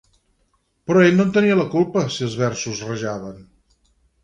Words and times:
Però 0.91 1.03
ell 1.07 1.19
no 1.19 1.25
en 1.27 1.35
tenia 1.35 1.59
la 1.59 1.67
culpa, 1.75 2.07
si 2.17 2.25
els 2.29 2.39
versos 2.41 2.83
rajaven… 2.91 3.39